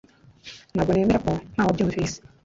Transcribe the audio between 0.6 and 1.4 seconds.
Ntabwo nemera ko